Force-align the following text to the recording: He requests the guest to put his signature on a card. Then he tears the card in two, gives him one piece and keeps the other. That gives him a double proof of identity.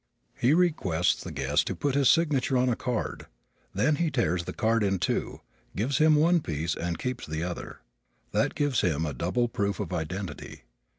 He 0.33 0.55
requests 0.55 1.23
the 1.23 1.31
guest 1.31 1.67
to 1.67 1.75
put 1.75 1.93
his 1.93 2.09
signature 2.09 2.57
on 2.57 2.69
a 2.69 2.75
card. 2.75 3.27
Then 3.71 3.97
he 3.97 4.09
tears 4.09 4.45
the 4.45 4.51
card 4.51 4.81
in 4.83 4.97
two, 4.97 5.41
gives 5.75 5.99
him 5.99 6.15
one 6.15 6.39
piece 6.41 6.73
and 6.73 6.97
keeps 6.97 7.27
the 7.27 7.43
other. 7.43 7.81
That 8.31 8.55
gives 8.55 8.81
him 8.81 9.05
a 9.05 9.13
double 9.13 9.47
proof 9.47 9.79
of 9.79 9.93
identity. 9.93 10.63